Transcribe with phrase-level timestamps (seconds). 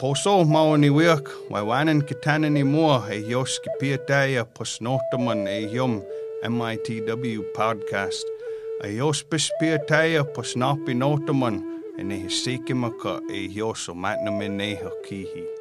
[0.00, 6.02] Poso mauni wirk, vai wanen kitanani more, a yoski piataya posnotaman a yum
[6.44, 8.22] MITW podcast.
[8.84, 11.62] A yospis piataya posnapi notaman,
[11.98, 15.57] and a hisikimaka a yoso matnamin a kihi.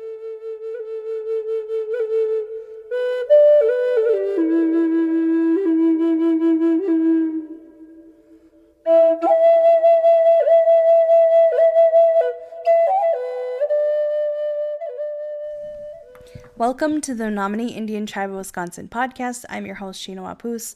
[16.57, 19.45] Welcome to the Menominee Indian Tribe of Wisconsin podcast.
[19.47, 20.73] I'm your host, Sheena Wapus.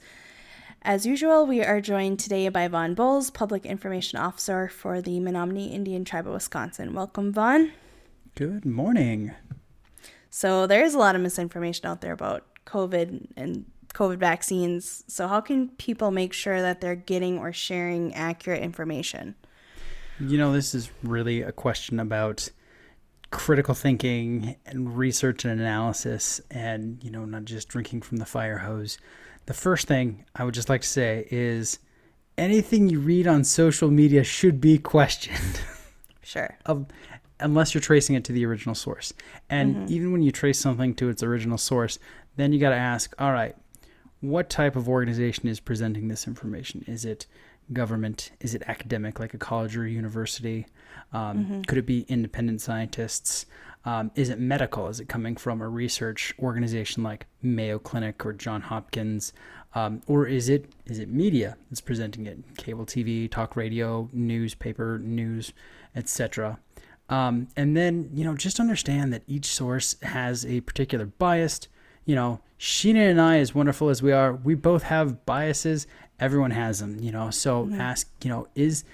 [0.84, 5.74] As usual, we are joined today by Vaughn Bowles, Public Information Officer for the Menominee
[5.74, 6.94] Indian Tribe of Wisconsin.
[6.94, 7.72] Welcome, Vaughn.
[8.36, 9.32] Good morning.
[10.30, 15.04] So, there's a lot of misinformation out there about COVID and COVID vaccines.
[15.08, 19.34] So, how can people make sure that they're getting or sharing accurate information?
[20.20, 22.52] You know, this is really a question about
[23.32, 28.60] critical thinking and research and analysis and you know not just drinking from the fire
[28.60, 28.98] hose.
[29.48, 31.80] The first thing i would just like to say is
[32.38, 35.62] anything you read on social media should be questioned.
[36.24, 36.56] Sure.
[36.68, 36.88] Um,
[37.42, 39.12] unless you're tracing it to the original source.
[39.50, 39.94] And mm-hmm.
[39.94, 42.00] even when you trace something to its original source
[42.38, 43.56] then you got to ask all right
[44.22, 46.86] what type of organization is presenting this information?
[46.88, 47.26] Is it
[47.74, 48.32] government?
[48.40, 50.66] Is it academic, like a college or a university?
[51.14, 51.62] Um, mm-hmm.
[51.62, 53.46] Could it be independent scientists?
[53.84, 54.88] Um, is it medical?
[54.88, 59.34] Is it coming from a research organization like Mayo Clinic or John Hopkins?
[59.74, 62.38] Um, or is it is it media that's presenting it?
[62.58, 65.54] Cable TV, talk radio, newspaper, news,
[65.96, 66.60] etc.
[67.10, 71.62] Um, and then you know just understand that each source has a particular bias.
[72.06, 75.88] You know, Sheena and I, as wonderful as we are, we both have biases
[76.22, 77.30] everyone has them, you know.
[77.32, 77.82] So mm-hmm.
[77.82, 78.86] ask, you know, is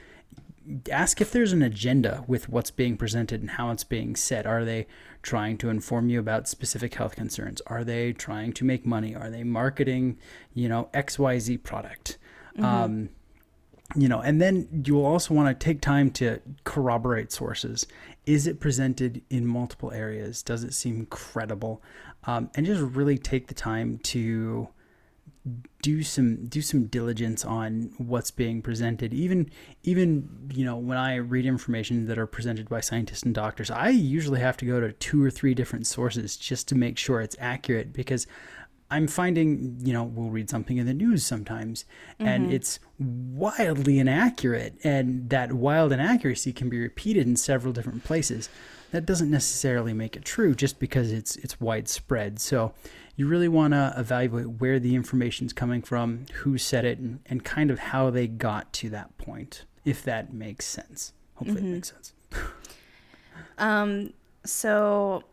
[0.92, 4.48] ask if there's an agenda with what's being presented and how it's being said.
[4.48, 4.88] Are they
[5.22, 7.62] trying to inform you about specific health concerns?
[7.68, 9.16] Are they trying to make money?
[9.16, 10.18] Are they marketing,
[10.54, 12.18] you know, XYZ product?
[12.58, 12.66] Mm-hmm.
[12.66, 13.10] Um,
[13.96, 17.88] you know, and then you'll also want to take time to corroborate sources.
[18.26, 20.44] Is it presented in multiple areas?
[20.44, 21.82] Does it seem credible?
[22.26, 24.68] Um, and just really take the time to
[25.82, 29.14] do some do some diligence on what's being presented.
[29.14, 29.50] Even
[29.84, 33.90] even you know when i read information that are presented by scientists and doctors i
[33.90, 37.36] usually have to go to two or three different sources just to make sure it's
[37.40, 38.28] accurate because
[38.92, 41.86] i'm finding you know we'll read something in the news sometimes
[42.20, 42.28] mm-hmm.
[42.28, 48.50] and it's wildly inaccurate and that wild inaccuracy can be repeated in several different places.
[48.92, 52.40] That doesn't necessarily make it true just because it's it's widespread.
[52.40, 52.74] So
[53.18, 57.20] you really want to evaluate where the information is coming from, who said it, and,
[57.26, 61.14] and kind of how they got to that point, if that makes sense.
[61.34, 61.70] Hopefully, mm-hmm.
[61.70, 62.14] it makes sense.
[63.58, 64.14] um,
[64.46, 65.24] so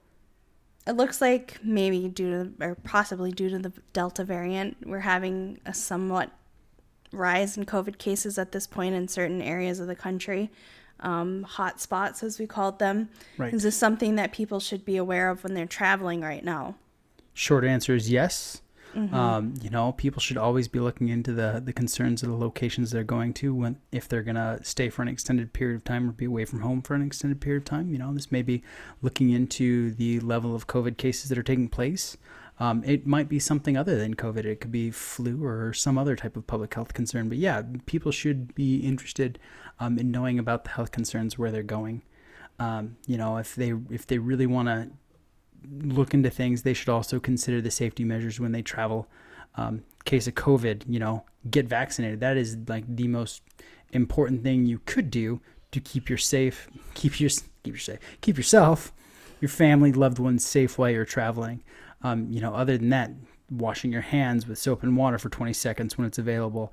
[0.87, 5.61] it looks like maybe due to, or possibly due to the Delta variant, we're having
[5.67, 6.31] a somewhat
[7.13, 10.51] rise in COVID cases at this point in certain areas of the country.
[11.01, 13.11] Um, hot spots, as we called them.
[13.37, 13.53] Right.
[13.53, 16.77] Is this something that people should be aware of when they're traveling right now?
[17.35, 18.63] Short answer is yes.
[18.95, 19.15] Mm-hmm.
[19.15, 22.93] Um, you know, people should always be looking into the the concerns of the locations
[22.93, 26.13] they're going to when if they're gonna stay for an extended period of time or
[26.13, 27.91] be away from home for an extended period of time.
[27.91, 28.63] You know, this may be
[29.03, 32.17] looking into the level of COVID cases that are taking place.
[32.61, 34.45] Um, it might be something other than COVID.
[34.45, 37.29] It could be flu or some other type of public health concern.
[37.29, 39.41] But yeah, people should be interested
[39.81, 42.03] um, in knowing about the health concerns where they're going.
[42.61, 44.91] Um, you know, if they if they really want to
[45.83, 49.09] look into things, they should also consider the safety measures when they travel.
[49.57, 52.21] Um, case of COVID, you know, get vaccinated.
[52.21, 53.43] That is like the most
[53.93, 55.41] important thing you could do
[55.73, 57.31] to keep your safe, keep your
[57.63, 58.93] keep your safe, keep yourself,
[59.41, 61.63] your family, loved ones safe while you're traveling.
[62.03, 63.11] Um, you know, other than that,
[63.51, 66.73] washing your hands with soap and water for 20 seconds when it's available,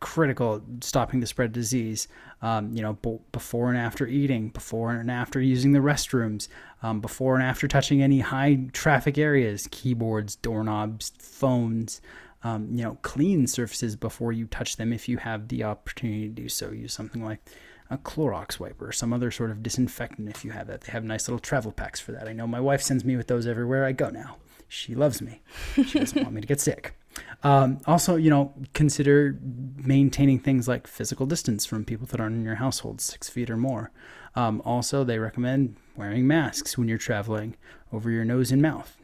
[0.00, 2.08] critical stopping the spread of disease.
[2.42, 6.48] Um, you know, b- before and after eating, before and after using the restrooms,
[6.82, 12.00] um, before and after touching any high traffic areas, keyboards, doorknobs, phones.
[12.42, 16.34] Um, you know, clean surfaces before you touch them if you have the opportunity to
[16.34, 16.72] do so.
[16.72, 17.40] Use something like
[17.88, 20.82] a Clorox wiper or some other sort of disinfectant if you have that.
[20.82, 22.28] They have nice little travel packs for that.
[22.28, 24.36] I know my wife sends me with those everywhere I go now.
[24.68, 25.40] She loves me.
[25.74, 26.94] She doesn't want me to get sick.
[27.42, 29.38] Um, also, you know, consider
[29.76, 33.56] maintaining things like physical distance from people that aren't in your household, six feet or
[33.56, 33.90] more.
[34.34, 37.56] Um, also, they recommend wearing masks when you're traveling
[37.92, 38.96] over your nose and mouth.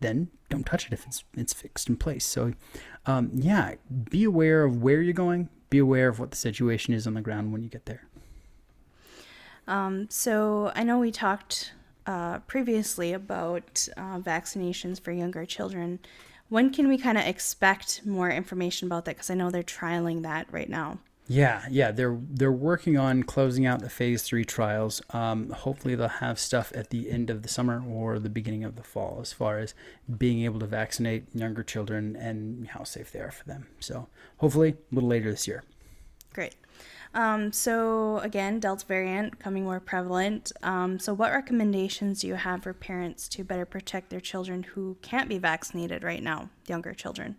[0.00, 2.24] Then don't touch it if it's it's fixed in place.
[2.24, 2.54] So,
[3.06, 3.74] um, yeah,
[4.10, 5.48] be aware of where you're going.
[5.70, 8.06] Be aware of what the situation is on the ground when you get there.
[9.66, 11.72] Um, so I know we talked
[12.06, 16.00] uh, previously about uh, vaccinations for younger children.
[16.48, 19.16] When can we kind of expect more information about that?
[19.16, 20.98] Because I know they're trialing that right now.
[21.28, 25.00] Yeah, yeah, they're they're working on closing out the phase three trials.
[25.10, 28.76] Um, hopefully, they'll have stuff at the end of the summer or the beginning of
[28.76, 29.72] the fall as far as
[30.18, 33.68] being able to vaccinate younger children and how safe they are for them.
[33.78, 34.08] So,
[34.38, 35.62] hopefully, a little later this year.
[36.34, 36.54] Great.
[37.14, 40.52] Um, so again, Delta variant coming more prevalent.
[40.62, 44.96] Um, so what recommendations do you have for parents to better protect their children who
[45.02, 47.36] can't be vaccinated right now, younger children?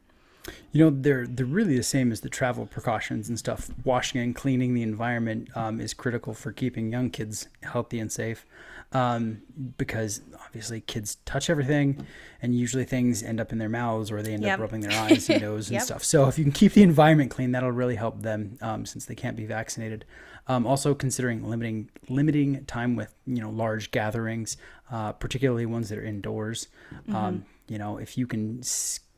[0.74, 3.70] You know, they're they're really the same as the travel precautions and stuff.
[3.86, 8.46] Washing and cleaning the environment um, is critical for keeping young kids healthy and safe,
[8.92, 9.42] um,
[9.78, 12.06] because obviously kids touch everything,
[12.42, 14.54] and usually things end up in their mouths or they end Yep.
[14.56, 15.84] up rubbing their eyes and nose and Yep.
[15.84, 16.04] stuff.
[16.04, 19.16] So if you can keep the environment clean, that'll really help them um, since they
[19.16, 20.04] can't be vaccinated.
[20.48, 24.58] Um, also considering limiting limiting time with you know large gatherings,
[24.92, 26.68] uh, particularly ones that are indoors.
[27.14, 28.62] Um, you know, if you can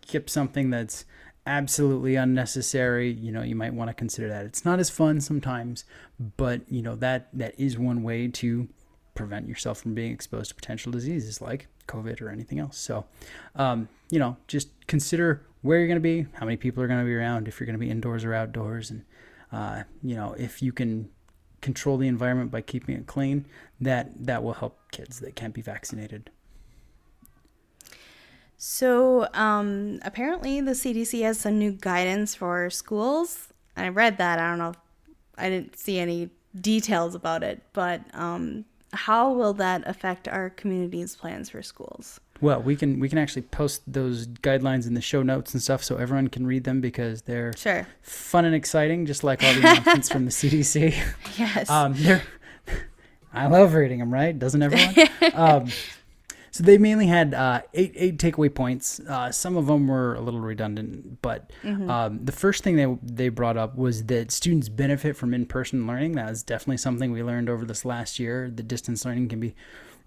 [0.06, 1.06] skip something that's
[1.48, 4.46] absolutely unnecessary, you know, you might want to consider that.
[4.46, 5.84] It's not as fun sometimes,
[6.38, 8.68] but you know that that is one way to
[9.14, 12.78] prevent yourself from being exposed to potential diseases like COVID or anything else.
[12.78, 13.06] So,
[13.56, 17.00] um, you know, just consider where you're going to be, how many people are going
[17.00, 19.04] to be around, if you're going to be indoors or outdoors, and
[19.52, 21.10] uh, you know, if you can
[21.62, 23.46] control the environment by keeping it clean,
[23.80, 26.30] that that will help kids that can't be vaccinated.
[28.58, 33.50] So um, apparently the CDC has some new guidance for schools.
[33.76, 34.40] I read that.
[34.40, 34.70] I don't know.
[34.70, 34.78] If,
[35.38, 36.30] I didn't see any
[36.60, 38.64] details about it, but um,
[38.94, 42.20] how will that affect our community's plans for schools?
[42.42, 45.84] Well, we can we can actually post those guidelines in the show notes and stuff
[45.84, 47.88] so everyone can read them because they're Sure.
[48.02, 50.96] fun and exciting, just like all the announcements from the CDC.
[51.38, 51.70] Yes.
[51.70, 51.96] Um,
[53.34, 54.38] I love reading them, right?
[54.38, 54.96] Doesn't everyone?
[55.34, 55.68] um,
[56.56, 59.02] so they mainly had uh, eight eight takeaway points.
[59.02, 63.28] Uh, some of them were a little redundant, but um, the first thing they they
[63.28, 66.14] brought up was that students benefit from in person learning.
[66.14, 68.50] That is definitely something we learned over this last year.
[68.50, 69.54] The distance learning can be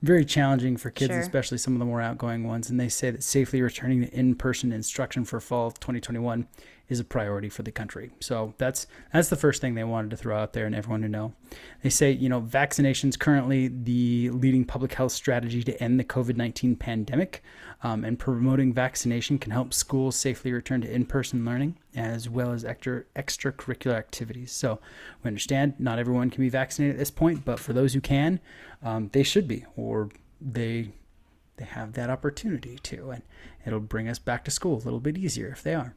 [0.00, 1.20] very challenging for kids, Sure.
[1.20, 2.70] especially some of the more outgoing ones.
[2.70, 6.46] And they say that safely returning to in person instruction for fall of 2021
[6.88, 8.10] is a priority for the country.
[8.20, 11.08] So that's that's the first thing they wanted to throw out there and everyone to
[11.08, 11.34] know.
[11.82, 16.78] They say, you know, vaccinations currently the leading public health strategy to end the COVID-19
[16.78, 17.42] pandemic,
[17.82, 22.64] um, and promoting vaccination can help schools safely return to in-person learning as well as
[22.64, 24.52] extra extracurricular activities.
[24.52, 24.80] So
[25.22, 28.40] we understand not everyone can be vaccinated at this point, but for those who can,
[28.82, 30.08] um, they should be, or
[30.40, 30.92] they
[31.58, 33.22] they have that opportunity to, and
[33.66, 35.94] it'll bring us back to school a little bit easier if they are.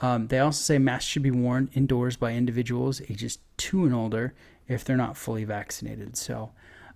[0.00, 4.34] Um, they also say masks should be worn indoors by individuals ages two and older
[4.66, 6.16] if they're not fully vaccinated.
[6.16, 6.50] So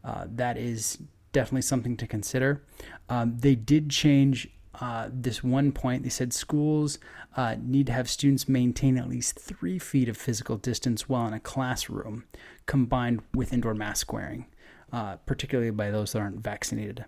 [0.04, 0.98] uh, that is
[1.32, 2.64] definitely something to consider.
[3.08, 4.48] Um, they did change
[4.80, 6.02] uh, this one point.
[6.02, 6.98] They said schools
[7.36, 11.34] uh, need to have students maintain at least three feet of physical distance while in
[11.34, 12.24] a classroom,
[12.66, 14.46] combined with indoor mask wearing,
[14.92, 17.04] uh, particularly by those that aren't vaccinated.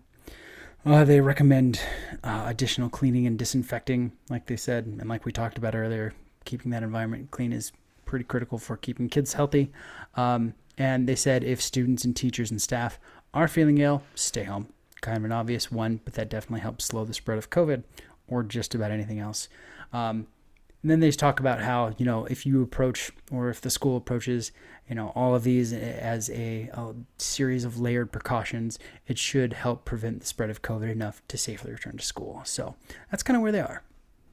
[0.85, 1.81] Uh, they recommend
[2.25, 6.15] uh, additional cleaning and disinfecting, like they said, and like we talked about earlier.
[6.45, 7.71] Keeping that environment clean is
[8.07, 9.71] pretty critical for keeping kids healthy.
[10.15, 12.99] Um, and they said if students and teachers and staff
[13.35, 14.69] are feeling ill, stay home.
[15.03, 17.83] Kind of an obvious one, but that definitely helps slow the spread of COVID
[18.27, 19.49] or just about anything else.
[19.93, 20.29] Um,
[20.83, 23.97] and then they talk about how, you know, if you approach or if the school
[23.97, 24.51] approaches,
[24.89, 29.85] you know, all of these as a, a series of layered precautions, it should help
[29.85, 32.41] prevent the spread of COVID enough to safely return to school.
[32.45, 32.77] So
[33.11, 33.83] that's kind of where they are.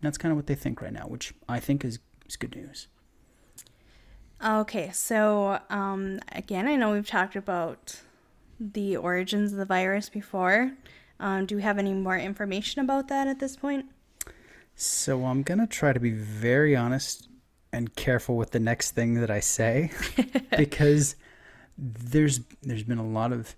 [0.02, 2.88] That's kind of what they think right now, which I think is, is good news.
[4.44, 8.00] Okay, so um, again, I know we've talked about
[8.60, 10.72] the origins of the virus before.
[11.20, 13.88] Um, do we have any more information about that at this point?
[14.80, 17.30] So I'm going to try to be very honest
[17.74, 19.90] and careful with the next thing that I say
[20.58, 21.16] because
[21.80, 23.56] there's there's been a lot of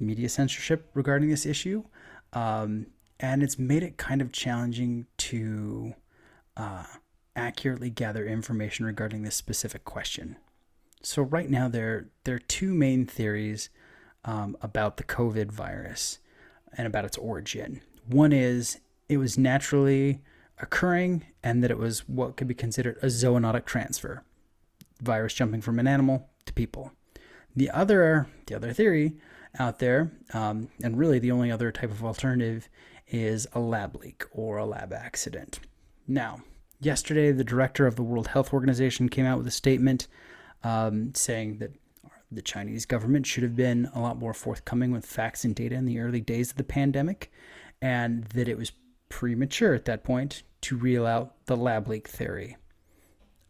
[0.00, 1.84] media censorship regarding this issue,
[2.32, 2.86] um,
[3.20, 5.94] and it's made it kind of challenging to
[6.56, 6.82] uh,
[7.36, 10.38] accurately gather information regarding this specific question.
[11.04, 13.70] So right now there there are two main theories
[14.24, 16.18] um, about the COVID virus
[16.76, 17.80] and about its origin.
[18.08, 20.20] One is it was naturally
[20.60, 24.22] occurring and that it was what could be considered a zoonotic transfer,
[25.00, 26.92] virus jumping from an animal to people.
[27.54, 29.16] The other, the other theory
[29.58, 32.68] out there, um, and really the only other type of alternative,
[33.08, 35.60] is a lab leak or a lab accident.
[36.06, 36.42] Now,
[36.80, 40.06] yesterday, the director of the World Health Organization came out with a statement
[40.62, 41.72] um, saying that
[42.30, 45.86] the Chinese government should have been a lot more forthcoming with facts and data in
[45.86, 47.32] the early days of the pandemic,
[47.80, 48.72] and that it was
[49.08, 52.56] premature at that point to reel out the lab leak theory.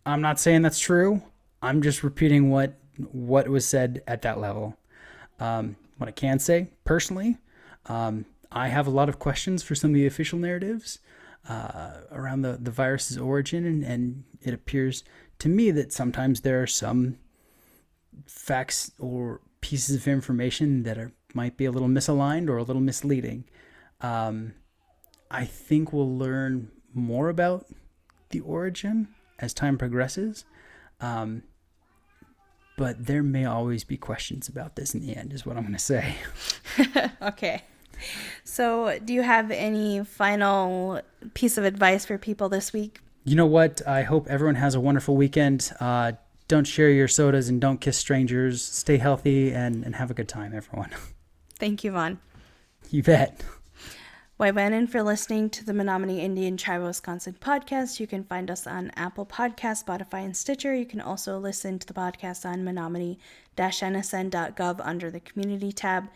[0.05, 1.23] I'm not saying that's true.
[1.63, 2.79] I'm just repeating what
[3.13, 4.77] what was said at that level.
[5.39, 7.39] Um, what I can say personally,
[7.87, 10.99] um, I have a lot of questions for some of the official narratives
[11.49, 15.05] uh, around the, the virus's origin, and, and it appears
[15.39, 17.19] to me that sometimes there are some
[18.27, 22.83] facts or pieces of information that are might be a little misaligned or a little
[22.83, 23.45] misleading.
[24.01, 24.55] Um,
[25.31, 27.67] I think we'll learn more about
[28.31, 30.45] the origin as time progresses.
[31.01, 31.43] Um,
[32.77, 35.73] but there may always be questions about this in the end, is what I'm going
[35.73, 36.15] to say.
[37.23, 37.63] okay.
[38.45, 41.01] So, do you have any final
[41.35, 43.01] piece of advice for people this week?
[43.25, 43.87] You know what?
[43.87, 45.73] I hope everyone has a wonderful weekend.
[45.81, 46.13] Uh,
[46.47, 48.63] don't share your sodas and don't kiss strangers.
[48.63, 50.91] Stay healthy and, and have a good time, everyone.
[51.59, 52.21] Thank you, Vaughn.
[52.91, 53.43] You bet.
[54.39, 57.99] Waiwanan for listening to the Menominee Indian Tribe of Wisconsin podcast.
[57.99, 60.77] You can find us on Apple Podcasts, Spotify, and Stitcher.
[60.77, 66.09] You can also listen to the podcast on menominee-nsn.gov under the Community tab.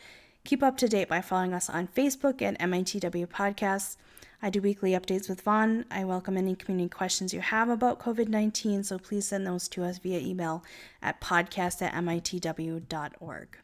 [0.44, 3.96] Keep up to date by following us on Facebook at MITW Podcasts.
[4.40, 5.84] I do weekly updates with Vaughn.
[5.90, 9.82] I welcome any community questions you have about COVID 19, so please send those to
[9.82, 10.62] us via email
[11.02, 13.58] at podcast at mitw.org.